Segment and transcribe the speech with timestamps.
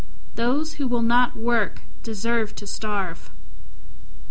[0.33, 3.29] Those who will not work deserve to starve.